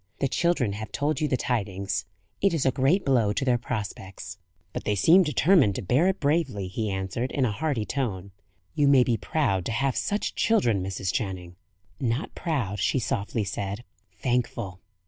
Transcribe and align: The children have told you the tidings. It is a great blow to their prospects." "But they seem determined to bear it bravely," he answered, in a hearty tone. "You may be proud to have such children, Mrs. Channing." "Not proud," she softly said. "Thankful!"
The 0.19 0.27
children 0.27 0.73
have 0.73 0.91
told 0.91 1.21
you 1.21 1.27
the 1.27 1.37
tidings. 1.37 2.05
It 2.41 2.55
is 2.55 2.65
a 2.65 2.71
great 2.71 3.05
blow 3.05 3.33
to 3.33 3.45
their 3.45 3.59
prospects." 3.59 4.39
"But 4.73 4.83
they 4.83 4.95
seem 4.95 5.21
determined 5.21 5.75
to 5.75 5.83
bear 5.83 6.07
it 6.07 6.19
bravely," 6.19 6.67
he 6.67 6.89
answered, 6.89 7.31
in 7.31 7.45
a 7.45 7.51
hearty 7.51 7.85
tone. 7.85 8.31
"You 8.73 8.87
may 8.87 9.03
be 9.03 9.15
proud 9.15 9.63
to 9.67 9.71
have 9.71 9.95
such 9.95 10.33
children, 10.33 10.81
Mrs. 10.83 11.13
Channing." 11.13 11.55
"Not 11.99 12.33
proud," 12.33 12.79
she 12.79 12.97
softly 12.97 13.43
said. 13.43 13.83
"Thankful!" 14.19 14.79